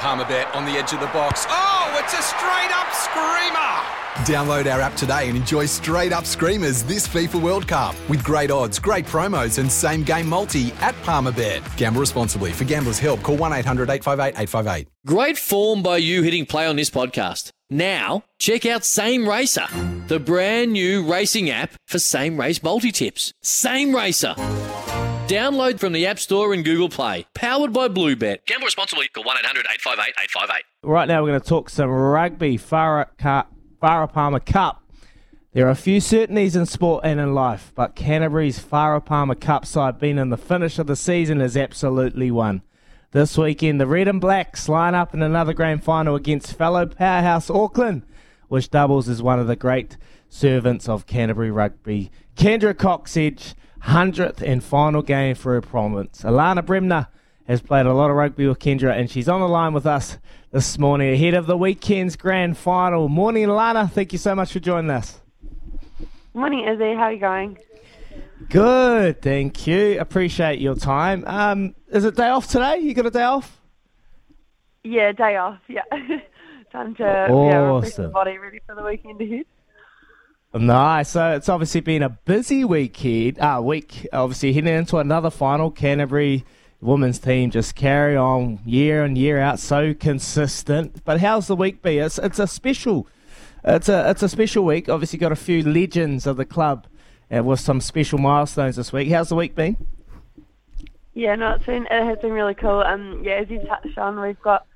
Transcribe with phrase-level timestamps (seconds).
[0.00, 1.44] Palmerbet on the edge of the box.
[1.50, 4.00] Oh, it's a straight up screamer!
[4.26, 8.50] Download our app today and enjoy straight up screamers this FIFA World Cup with great
[8.50, 11.76] odds, great promos, and same game multi at Palmerbet.
[11.76, 12.50] Gamble responsibly.
[12.52, 14.88] For gamblers' help, call 1 800 858 858.
[15.06, 17.50] Great form by you hitting play on this podcast.
[17.68, 19.66] Now, check out Same Racer,
[20.08, 23.32] the brand new racing app for same race multi tips.
[23.42, 24.34] Same Racer.
[25.30, 27.24] Download from the App Store and Google Play.
[27.34, 28.46] Powered by Bluebet.
[28.46, 29.06] Gamble responsibly.
[29.06, 30.64] Call 1 800 858 858.
[30.82, 34.82] Right now, we're going to talk some rugby, Farah, Cup, Farah Palmer Cup.
[35.52, 39.64] There are a few certainties in sport and in life, but Canterbury's Farah Palmer Cup
[39.64, 42.62] side being in the finish of the season is absolutely one.
[43.12, 47.48] This weekend, the Red and Blacks line up in another grand final against fellow powerhouse
[47.48, 48.02] Auckland,
[48.48, 49.96] which doubles as one of the great
[50.28, 52.10] servants of Canterbury rugby.
[52.34, 56.22] Kendra Cocksedge 100th and final game for her province.
[56.22, 57.08] Alana Bremner
[57.46, 60.18] has played a lot of rugby with Kendra, and she's on the line with us
[60.52, 63.08] this morning ahead of the weekend's grand final.
[63.08, 63.90] Morning, Alana.
[63.90, 65.20] Thank you so much for joining us.
[66.34, 66.94] Morning, Izzy.
[66.94, 67.58] How are you going?
[68.48, 69.98] Good, thank you.
[70.00, 71.24] Appreciate your time.
[71.26, 72.78] Um, is it day off today?
[72.78, 73.60] You got a day off?
[74.82, 75.58] Yeah, day off.
[75.68, 75.82] Yeah,
[76.72, 79.44] time to yeah, refresh the body, ready for the weekend ahead.
[80.52, 81.10] Nice.
[81.10, 83.38] So it's obviously been a busy weekend.
[83.38, 85.70] Uh, week, obviously heading into another final.
[85.70, 86.44] Canterbury
[86.80, 91.04] women's team just carry on year in year out, so consistent.
[91.04, 91.98] But how's the week be?
[91.98, 93.06] It's it's a special.
[93.62, 94.88] It's a it's a special week.
[94.88, 96.86] Obviously got a few legends of the club,
[97.34, 99.08] uh, with some special milestones this week.
[99.08, 99.76] How's the week been?
[101.14, 102.80] Yeah, no, it's been it has been really cool.
[102.80, 104.66] Um, yeah, as you touched on, we've got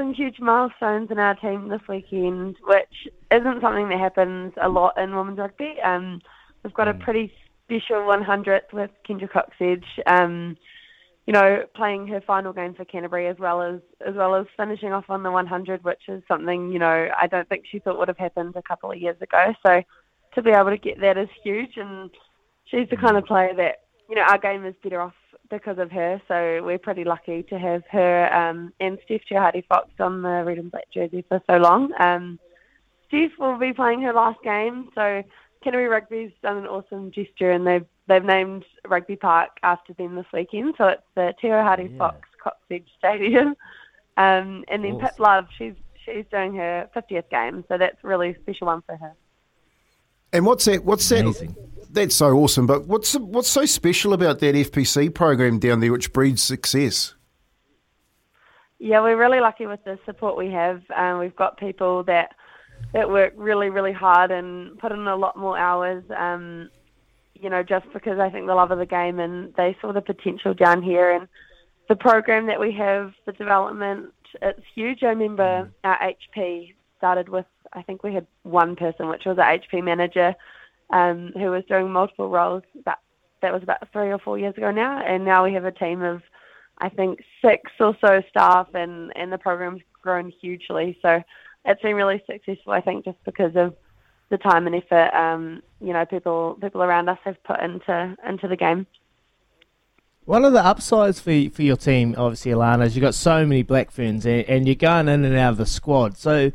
[0.00, 4.98] some huge milestones in our team this weekend, which isn't something that happens a lot
[4.98, 5.74] in women's rugby.
[5.84, 6.20] Um,
[6.64, 7.00] we've got a mm.
[7.00, 7.32] pretty
[7.64, 10.56] special 100th with Kendra Cocksedge, um,
[11.26, 14.92] you know, playing her final game for Canterbury as well as as well as finishing
[14.92, 18.08] off on the 100, which is something you know I don't think she thought would
[18.08, 19.52] have happened a couple of years ago.
[19.64, 19.82] So
[20.34, 22.10] to be able to get that is huge, and
[22.64, 25.14] she's the kind of player that you know our game is better off
[25.50, 26.20] because of her.
[26.28, 30.58] So we're pretty lucky to have her um, and Steph Ohaere Fox on the red
[30.58, 31.92] and black jersey for so long.
[31.98, 32.38] Um,
[33.08, 35.22] Steph will be playing her last game, so
[35.62, 40.26] Canterbury Rugby's done an awesome gesture and they've they've named Rugby Park after them this
[40.32, 40.74] weekend.
[40.78, 41.98] So it's the Te Ohaere yeah.
[41.98, 43.48] Fox Cocksedge Stadium.
[44.16, 45.06] Um, and then awesome.
[45.06, 45.74] Pip Love, she's
[46.04, 49.14] she's doing her 50th game, so that's a really special one for her.
[50.32, 50.84] And what's that?
[50.84, 51.20] What's that?
[51.20, 51.56] Amazing
[51.92, 52.66] that's so awesome.
[52.66, 57.14] But what's what's so special about that FPC program down there, which breeds success?
[58.78, 60.82] Yeah, we're really lucky with the support we have.
[60.96, 62.34] Um, we've got people that
[62.92, 66.02] that work really, really hard and put in a lot more hours.
[66.16, 66.70] Um,
[67.34, 70.00] you know, just because I think they love of the game and they saw the
[70.00, 71.26] potential down here and
[71.88, 74.12] the program that we have, the development,
[74.42, 75.02] it's huge.
[75.02, 75.70] I remember mm.
[75.84, 80.34] our HP started with I think we had one person, which was our HP manager
[80.90, 82.62] um, who was doing multiple roles.
[82.84, 82.98] That
[83.42, 86.02] that was about three or four years ago now, and now we have a team
[86.02, 86.22] of,
[86.78, 90.98] I think, six or so staff, and and the program's grown hugely.
[91.00, 91.22] So
[91.64, 92.72] it's been really successful.
[92.72, 93.74] I think just because of
[94.30, 98.48] the time and effort, um, you know, people people around us have put into into
[98.48, 98.86] the game.
[100.24, 103.62] One of the upsides for for your team, obviously, Alana, is you've got so many
[103.62, 106.18] Black Ferns, and, and you're going in and out of the squad.
[106.18, 106.50] So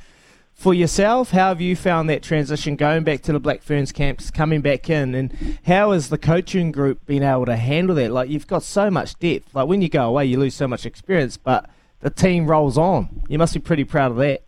[0.55, 4.31] for yourself, how have you found that transition going back to the Black Ferns camps,
[4.31, 8.11] coming back in, and how has the coaching group been able to handle that?
[8.11, 9.53] Like you've got so much depth.
[9.53, 11.69] Like when you go away, you lose so much experience, but
[11.99, 13.21] the team rolls on.
[13.27, 14.43] You must be pretty proud of that.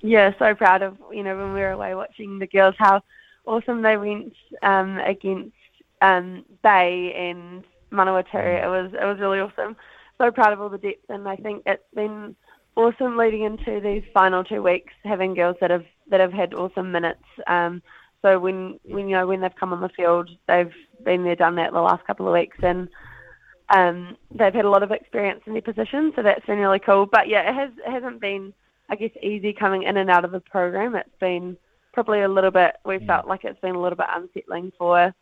[0.00, 3.02] Yeah, so proud of you know when we were away watching the girls how
[3.44, 5.54] awesome they went um, against
[6.00, 8.64] um, Bay and Manawatu.
[8.64, 9.76] It was it was really awesome
[10.18, 12.34] so proud of all the depth, and I think it's been
[12.78, 16.92] awesome leading into these final two weeks, having girls that have that have had awesome
[16.92, 17.24] minutes.
[17.46, 17.82] Um,
[18.22, 20.72] so when when you know when they've come on the field, they've
[21.04, 22.88] been there, done that the last couple of weeks, and
[23.68, 26.12] um, they've had a lot of experience in their position.
[26.14, 27.06] So that's been really cool.
[27.06, 28.54] But yeah, it has it hasn't been,
[28.88, 30.94] I guess, easy coming in and out of the program.
[30.94, 31.56] It's been
[31.92, 32.76] probably a little bit.
[32.86, 35.12] We felt like it's been a little bit unsettling for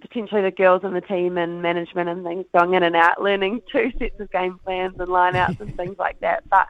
[0.00, 3.62] potentially the girls in the team and management and things going in and out, learning
[3.72, 6.48] two sets of game plans and lineouts and things like that.
[6.48, 6.68] But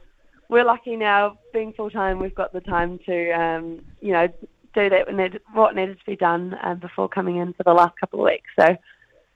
[0.48, 4.28] we're lucky now, being full time, we've got the time to, um, you know,
[4.74, 7.98] do that when what needed to be done um, before coming in for the last
[7.98, 8.48] couple of weeks.
[8.58, 8.76] So,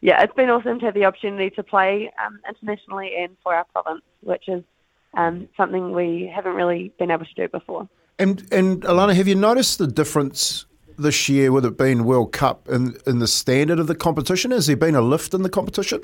[0.01, 3.65] yeah, it's been awesome to have the opportunity to play um, internationally and for our
[3.73, 4.63] province, which is
[5.17, 7.89] um, something we haven't really been able to do before.
[8.19, 10.67] And and Alana, have you noticed the difference
[10.99, 14.51] this year with it being World Cup in in the standard of the competition?
[14.51, 16.03] Has there been a lift in the competition?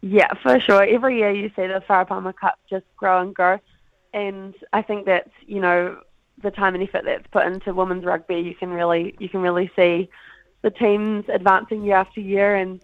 [0.00, 0.82] Yeah, for sure.
[0.82, 3.58] Every year you see the Farah Palmer Cup just grow and grow,
[4.12, 6.00] and I think that's you know
[6.42, 8.36] the time and effort that's put into women's rugby.
[8.36, 10.10] You can really you can really see
[10.62, 12.82] the teams advancing year after year and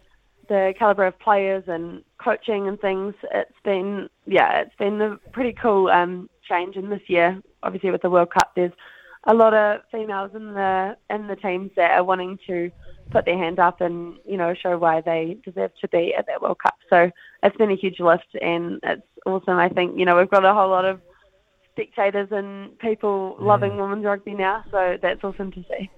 [0.48, 3.14] the caliber of players and coaching and things.
[3.32, 7.40] It's been yeah, it's been a pretty cool um, change in this year.
[7.62, 8.72] Obviously, with the World Cup, there's
[9.28, 12.70] a lot of females in the in the teams that are wanting to
[13.10, 16.42] put their hand up and you know show why they deserve to be at that
[16.42, 16.76] World Cup.
[16.90, 17.10] So
[17.42, 19.58] it's been a huge lift and it's awesome.
[19.58, 21.00] I think you know we've got a whole lot of
[21.72, 23.46] spectators and people yeah.
[23.46, 25.90] loving women's rugby now, so that's awesome to see.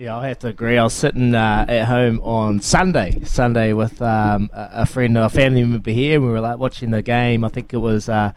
[0.00, 0.78] Yeah, I have to agree.
[0.78, 5.62] I was sitting uh, at home on Sunday, Sunday with um, a friend, a family
[5.62, 6.14] member here.
[6.14, 7.44] And we were like watching the game.
[7.44, 8.32] I think it was uh,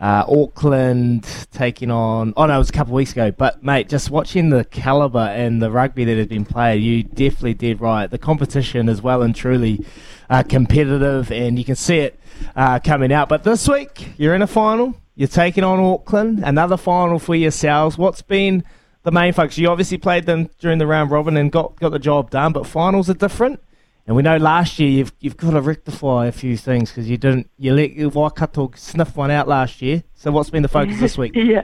[0.00, 2.34] uh, Auckland taking on.
[2.36, 3.32] Oh no, it was a couple of weeks ago.
[3.32, 7.54] But mate, just watching the caliber and the rugby that has been played, you definitely
[7.54, 8.08] did right.
[8.08, 9.84] The competition is well and truly
[10.30, 12.20] uh, competitive, and you can see it
[12.54, 13.28] uh, coming out.
[13.28, 14.94] But this week, you're in a final.
[15.16, 17.98] You're taking on Auckland, another final for yourselves.
[17.98, 18.62] What's been
[19.06, 19.56] the main focus.
[19.56, 22.66] You obviously played them during the round robin and got, got the job done, but
[22.66, 23.62] finals are different.
[24.04, 27.16] And we know last year you've you've got to rectify a few things because you
[27.16, 30.02] didn't you let your Waikato sniff one out last year.
[30.14, 31.32] So what's been the focus this week?
[31.34, 31.62] yeah,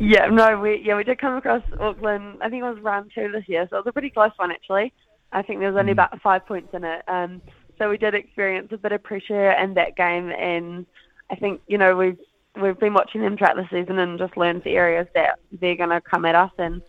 [0.00, 2.38] yeah, no, we yeah we did come across Auckland.
[2.42, 4.50] I think it was round two this year, so it was a pretty close one
[4.50, 4.92] actually.
[5.32, 5.96] I think there was only mm.
[5.96, 7.02] about five points in it.
[7.08, 7.40] Um,
[7.78, 10.84] so we did experience a bit of pressure in that game, and
[11.30, 12.18] I think you know we've
[12.60, 15.90] we've been watching them throughout the season and just learned the areas that they're going
[15.90, 16.82] to come at us, and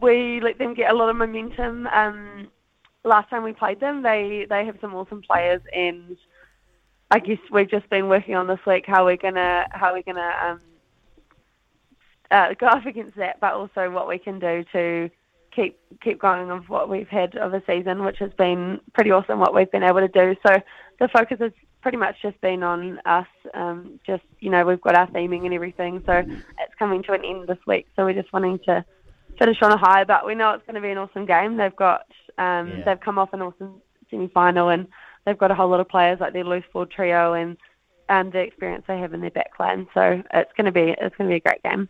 [0.00, 1.86] we let them get a lot of momentum.
[1.86, 2.48] Um,
[3.04, 6.16] last time we played them, they they have some awesome players, and
[7.10, 10.34] I guess we've just been working on this week how we're gonna how we're gonna
[10.42, 10.60] um,
[12.30, 15.10] uh, go up against that, but also what we can do to
[15.54, 19.38] keep keep going of what we've had of a season, which has been pretty awesome.
[19.38, 20.34] What we've been able to do.
[20.46, 20.56] So
[20.98, 21.52] the focus has
[21.82, 23.26] pretty much just been on us.
[23.54, 27.24] Um, just you know, we've got our theming and everything, so it's coming to an
[27.24, 27.86] end this week.
[27.96, 28.84] So we're just wanting to
[29.38, 31.56] finish on a high, but we know it's going to be an awesome game.
[31.56, 32.06] They've got
[32.38, 32.82] um, yeah.
[32.86, 34.86] they've come off an awesome semi final, and
[35.26, 37.56] they've got a whole lot of players like their loose ball trio and
[38.08, 39.86] and the experience they have in their backline.
[39.94, 41.88] So it's going to be it's going to be a great game.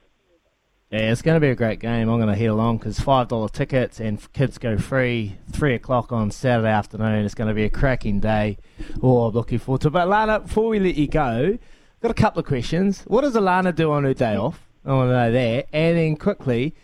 [0.92, 2.10] Yeah, it's going to be a great game.
[2.10, 5.38] I'm going to head along because five dollar tickets and kids go free.
[5.50, 7.24] Three o'clock on Saturday afternoon.
[7.24, 8.58] It's going to be a cracking day.
[9.02, 9.92] Oh, I'm looking forward to it.
[9.92, 11.56] But Lana, before we let you go,
[12.02, 13.04] got a couple of questions.
[13.06, 14.68] What does Alana do on her day off?
[14.84, 15.66] I want to know that.
[15.72, 16.74] And then quickly,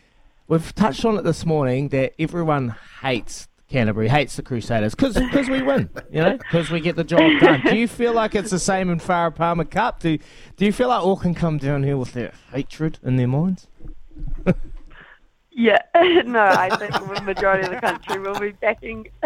[0.47, 5.61] we've touched on it this morning that everyone hates Canterbury, hates the Crusaders because we
[5.61, 7.61] win, you know, because we get the job done.
[7.61, 10.01] Do you feel like it's the same in Farah Palmer Cup?
[10.01, 10.17] Do
[10.57, 13.67] Do you feel like all can come down here with their hatred in their minds?
[15.51, 15.83] yeah,
[16.27, 19.09] no, I think the majority of the country will be backing.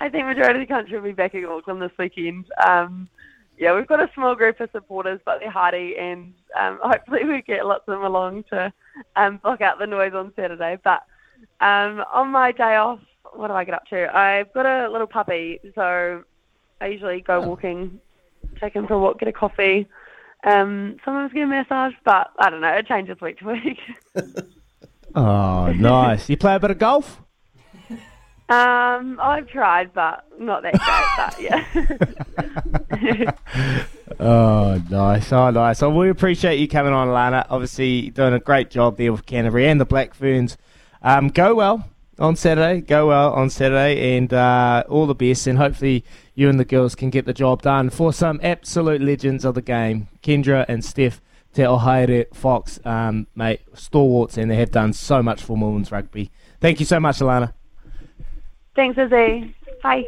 [0.00, 2.46] I think majority of the country will be backing Auckland this weekend.
[2.64, 3.08] Um,
[3.58, 7.42] yeah, we've got a small group of supporters, but they're hardy, and um, hopefully we
[7.42, 8.72] get lots of them along to
[9.16, 10.78] um, block out the noise on Saturday.
[10.82, 11.04] But
[11.60, 13.00] um, on my day off,
[13.34, 14.16] what do I get up to?
[14.16, 16.24] I've got a little puppy, so
[16.80, 18.00] I usually go walking,
[18.58, 19.86] take him for a walk, get a coffee,
[20.44, 22.68] um, sometimes get a massage, but I don't know.
[22.68, 23.78] It changes week to week.
[25.14, 26.28] oh, nice.
[26.28, 27.22] You play a bit of golf?
[28.48, 31.08] Um, I've tried, but not that great.
[31.16, 31.40] but
[33.14, 33.32] yeah.
[34.20, 35.32] oh, nice.
[35.32, 35.82] Oh, nice.
[35.82, 37.46] Well, we appreciate you coming on, Lana.
[37.48, 40.58] Obviously, you're doing a great job there with Canterbury and the Black Ferns.
[41.02, 41.89] Um, go well
[42.20, 42.80] on Saturday.
[42.80, 45.46] Go well on Saturday, and uh, all the best.
[45.46, 49.44] And hopefully, you and the girls can get the job done for some absolute legends
[49.44, 51.20] of the game, Kendra and Steph.
[51.52, 56.30] Te Ohaere Fox, um, mate, stalwarts, and they have done so much for women's rugby.
[56.60, 57.52] Thank you so much, Alana.
[58.76, 59.52] Thanks, Izzy.
[59.82, 60.04] Bye.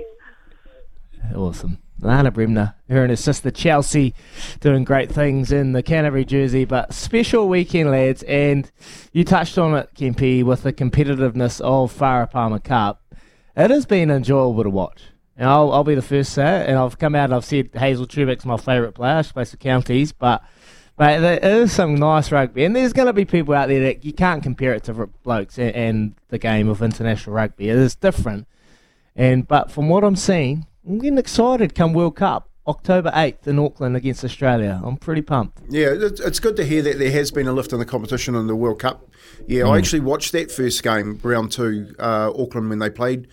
[1.35, 1.82] Awesome.
[2.03, 4.15] Lana Bremner, her and her sister Chelsea,
[4.61, 6.65] doing great things in the Canterbury jersey.
[6.65, 8.71] But special weekend, lads, and
[9.13, 13.03] you touched on it, Kempy, with the competitiveness of Farah Palmer Cup.
[13.57, 15.03] It has been enjoyable to watch.
[15.37, 16.69] And I'll, I'll be the first to say it.
[16.69, 19.23] And I've come out and I've said Hazel Tubic's my favourite player.
[19.23, 20.43] She plays for counties, but
[20.99, 24.05] Mate, there is some nice rugby, and there's going to be people out there that
[24.05, 27.71] you can't compare it to blokes and, and, the game of international rugby.
[27.71, 28.47] It is different,
[29.17, 31.75] and but from what I'm seeing, I'm getting excited.
[31.75, 34.81] Come World Cup, October 8th in Auckland against Australia.
[34.85, 35.61] I'm pretty pumped.
[35.69, 38.49] Yeah, it's good to hear that there has been a lift in the competition in
[38.49, 39.09] the World Cup.
[39.47, 39.71] Yeah, mm.
[39.71, 43.29] I actually watched that first game, round two, uh, Auckland when they played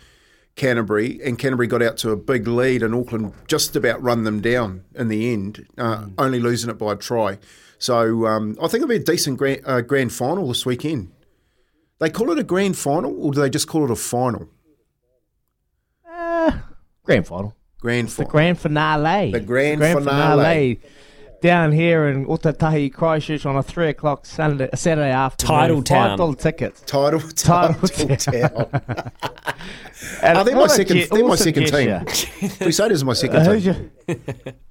[0.55, 4.41] Canterbury, and Canterbury got out to a big lead, and Auckland just about run them
[4.41, 6.13] down in the end, uh, mm.
[6.19, 7.39] only losing it by a try.
[7.79, 11.11] So um, I think it'll be a decent grand, uh, grand final this weekend.
[11.99, 14.49] They call it a grand final, or do they just call it a final?
[17.03, 17.55] Grand final.
[17.79, 18.27] Grand final.
[18.27, 19.31] The grand finale.
[19.31, 20.75] The grand, grand finale.
[20.75, 20.79] finale.
[21.41, 25.57] Down here in Ōtautahi, Christchurch on a three o'clock Sunday, Saturday afternoon.
[25.57, 26.09] Title town.
[26.09, 26.81] Five dollar tickets.
[26.81, 28.81] Title, title, title town.
[30.21, 32.05] And I think my second, ge- they're my second team.
[32.57, 33.61] Crusaders are my second uh, team.
[33.61, 33.75] Your,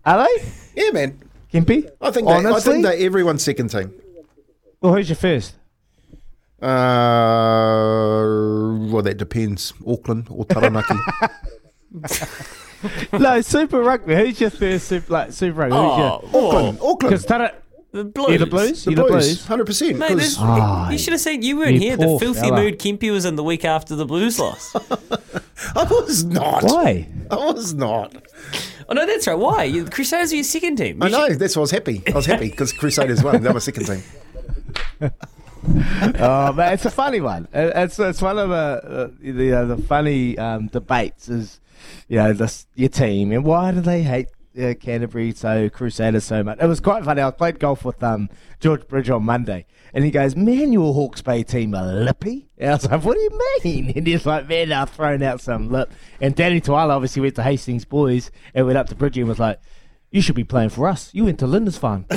[0.05, 0.45] are they?
[0.75, 1.19] Yeah, man.
[1.53, 1.91] Gimpy?
[2.03, 3.95] I think they, I think they're everyone's second team.
[4.83, 5.55] Well, who's your first?
[6.61, 6.67] Uh,
[8.91, 9.73] well, that depends.
[9.87, 10.95] Auckland or Taranaki.
[13.13, 14.15] no, Super Rugby.
[14.15, 15.77] Who's your first Super, like, super Rugby?
[15.77, 16.79] Who's your, oh, Auckland.
[16.81, 16.99] Auckland.
[17.01, 17.55] Because Tara,
[17.91, 18.31] the Blues.
[18.31, 18.85] you the Blues?
[18.85, 19.47] The, you the Blues.
[19.47, 19.99] Hundred percent.
[19.99, 21.43] Mate, oh, you should have seen.
[21.43, 21.97] You weren't you here.
[21.97, 22.63] The filthy fella.
[22.63, 24.77] mood Kempy was in the week after the Blues lost.
[24.77, 26.65] I was not.
[26.65, 27.09] Why?
[27.31, 28.15] I was not.
[28.89, 29.39] Oh no, that's right.
[29.39, 29.65] Why?
[29.65, 31.01] You, Crusaders are your second team.
[31.01, 31.35] You I know.
[31.35, 32.03] That's why I was happy.
[32.07, 33.43] I was happy because Crusaders won.
[33.43, 34.03] They're my second team.
[36.21, 37.49] oh man, it's a funny one.
[37.53, 41.59] It's it's one of the uh, the, uh, the funny um, debates is
[42.09, 46.43] you know this your team and why do they hate uh, Canterbury so Crusaders so
[46.43, 46.59] much.
[46.61, 47.23] It was quite funny.
[47.23, 48.29] I played golf with um,
[48.61, 52.71] George Bridge on Monday, and he goes, "Man, your Hawke's Bay team are lippy." And
[52.71, 55.71] I was like, "What do you mean?" And he's like, "Man, I've thrown out some
[55.71, 59.29] lip." And Danny Toala obviously went to Hastings Boys and went up to Bridgie and
[59.29, 59.61] was like
[60.11, 61.11] you should be playing for us.
[61.13, 62.07] You went to Lindisfarne.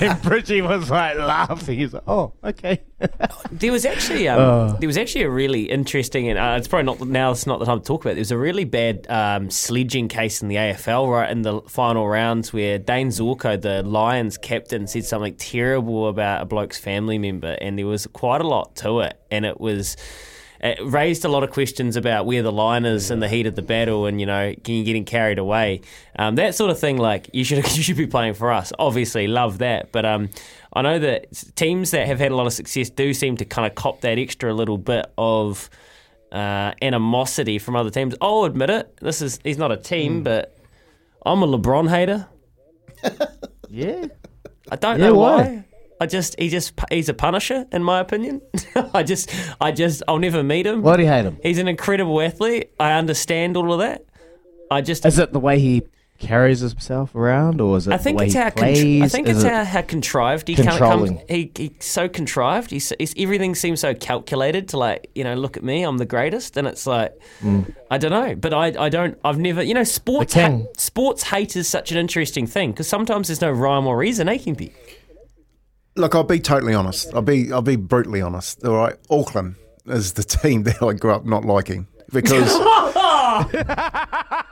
[0.00, 1.78] and Bridgie was like laughing.
[1.78, 2.82] He's like, oh, okay.
[3.52, 4.72] there was actually um, uh.
[4.78, 7.30] there was actually a really interesting, and uh, it's probably not now.
[7.30, 8.12] It's not the time to talk about.
[8.12, 8.14] It.
[8.14, 12.08] There was a really bad um, sledging case in the AFL right in the final
[12.08, 17.56] rounds where Dayne Zorko, the Lions captain, said something terrible about a bloke's family member,
[17.60, 19.96] and there was quite a lot to it, and it was
[20.62, 23.54] it raised a lot of questions about where the line is in the heat of
[23.54, 25.80] the battle, and you know, can you getting carried away,
[26.18, 26.98] um, that sort of thing.
[26.98, 28.72] Like you should you should be playing for us.
[28.78, 30.28] Obviously, love that, but um,
[30.72, 33.66] I know that teams that have had a lot of success do seem to kind
[33.66, 35.70] of cop that extra little bit of
[36.30, 38.14] uh, animosity from other teams.
[38.20, 38.96] I'll admit it.
[39.00, 40.24] This is he's not a team, mm.
[40.24, 40.56] but
[41.24, 42.28] I'm a LeBron hater.
[43.68, 44.06] yeah.
[44.70, 45.42] I don't yeah, know why.
[45.42, 45.64] why.
[46.00, 48.40] I just he just he's a punisher in my opinion.
[48.94, 49.30] I just
[49.60, 50.82] I just I'll never meet him.
[50.82, 51.38] Why do you hate him?
[51.42, 52.70] He's an incredible athlete.
[52.80, 54.06] I understand all of that.
[54.70, 55.82] I just is it the way he
[56.20, 59.02] carries himself around, or is it I think the way it's how plays?
[59.02, 61.18] I think is it's it how, how contrived he controlling.
[61.18, 61.28] comes.
[61.28, 62.70] He, he's so contrived.
[62.70, 66.06] He's, he's, everything seems so calculated to like you know look at me, I'm the
[66.06, 67.74] greatest, and it's like mm.
[67.90, 71.56] I don't know, but I I don't I've never you know sports ha- sports hate
[71.56, 74.28] is such an interesting thing because sometimes there's no rhyme or reason.
[74.28, 74.72] Eh, Kempy?
[76.00, 77.12] Look, I'll be totally honest.
[77.12, 78.64] I'll be I'll be brutally honest.
[78.64, 82.50] All right, Auckland is the team that I grew up not liking because.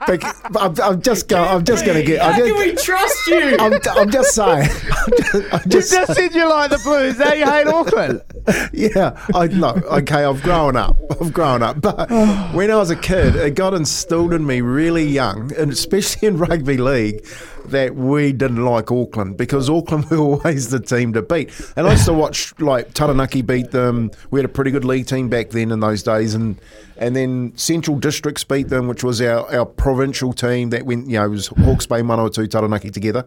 [0.09, 1.47] I'm, I'm, just going.
[1.49, 2.21] I'm just going to get.
[2.21, 3.57] How I'm just, can we trust you?
[3.59, 4.69] I'm, I'm just saying.
[4.91, 7.17] I'm just, I'm just, you just said you like the Blues.
[7.17, 8.21] Now you hate Auckland.
[8.73, 9.81] yeah, I know.
[9.91, 10.97] Okay, I've grown up.
[11.19, 11.81] I've grown up.
[11.81, 12.09] But
[12.53, 16.37] when I was a kid, it got instilled in me really young, and especially in
[16.49, 17.25] rugby league,
[17.65, 21.49] that we didn't like Auckland because Auckland were always the team to beat.
[21.75, 24.11] And I used to watch like Taranaki beat them.
[24.31, 26.59] We had a pretty good league team back then in those days, and
[26.97, 31.17] and then Central Districts beat them, which was our, our provincial team that went, you
[31.17, 33.25] know, it was Hawke's Bay, Manawatu, Taranaki together.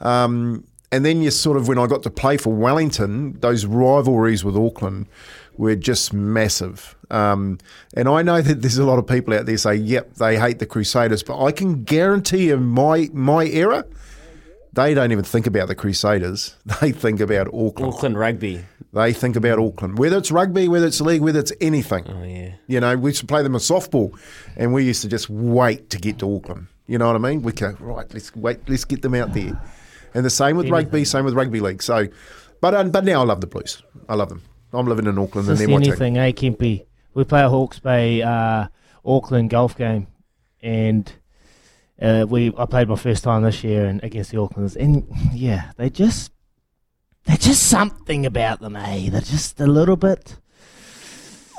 [0.00, 4.44] Um, and then you sort of, when I got to play for Wellington, those rivalries
[4.44, 5.06] with Auckland
[5.56, 6.96] were just massive.
[7.10, 7.58] Um,
[7.94, 10.58] and I know that there's a lot of people out there say, yep, they hate
[10.58, 13.84] the Crusaders, but I can guarantee you my, my era,
[14.72, 16.56] they don't even think about the Crusaders.
[16.80, 17.94] They think about Auckland.
[17.94, 18.64] Auckland rugby.
[18.92, 19.98] They think about Auckland.
[19.98, 22.04] Whether it's rugby, whether it's league, whether it's anything.
[22.08, 22.54] Oh, yeah.
[22.66, 24.18] You know, we used to play them in softball
[24.56, 26.66] and we used to just wait to get to Auckland.
[26.86, 27.42] You know what I mean?
[27.42, 29.60] We go, right, let's wait, let's get them out there.
[30.14, 30.86] And the same with anything.
[30.86, 31.82] rugby, same with rugby league.
[31.82, 32.08] So,
[32.60, 33.82] but um, but now I love the Blues.
[34.08, 34.42] I love them.
[34.72, 36.86] I'm living in Auckland and they're anything, eh, Kempy?
[37.14, 38.68] We play a Hawke's Bay uh,
[39.04, 40.06] Auckland golf game
[40.62, 41.12] and
[42.00, 45.72] uh, we I played my first time this year and against the Aucklanders, and yeah,
[45.76, 46.32] they just
[47.24, 49.10] they're just something about them, eh?
[49.10, 50.38] They're just a little bit.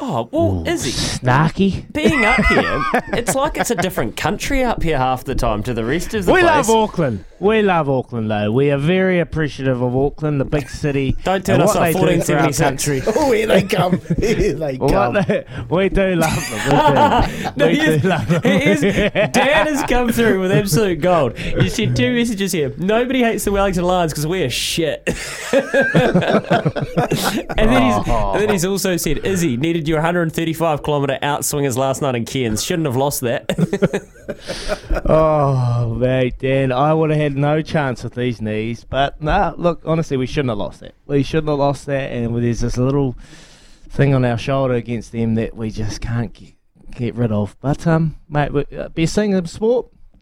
[0.04, 0.92] Oh, well, is he?
[0.92, 1.92] Snarky.
[1.94, 2.82] Being up here,
[3.20, 6.26] it's like it's a different country up here half the time to the rest of
[6.26, 6.68] the We place.
[6.68, 7.24] love Auckland.
[7.40, 8.52] We love Auckland, though.
[8.52, 11.16] We are very appreciative of Auckland, the big city.
[11.24, 13.06] Don't turn us what off, they do for our 1476.
[13.06, 13.14] country.
[13.16, 14.00] Oh, here they come.
[14.20, 15.14] Here they come.
[15.14, 17.54] they- we do love them.
[17.56, 17.68] We do.
[17.68, 18.42] he we do love them.
[18.46, 21.38] is- Dan has come through with absolute gold.
[21.40, 22.74] You see two messages here.
[22.78, 25.04] Nobody hates the Wellington Lions because we're shit.
[25.54, 25.64] and
[27.70, 28.32] then he's oh.
[28.34, 32.64] and then he's also said, Izzy needed your 135 kilometre outswingers last night in Cairns.
[32.64, 33.46] Shouldn't have lost that.
[35.06, 38.86] Oh, mate, Dan, I would have had no chance with these knees.
[38.86, 40.94] But no, look, honestly, we shouldn't have lost that.
[41.06, 42.12] We shouldn't have lost that.
[42.12, 43.18] And there's this little
[43.90, 46.54] thing on our shoulder against them that we just can't get,
[46.92, 47.58] get rid of.
[47.60, 49.88] But, um, mate, uh, best thing in sport,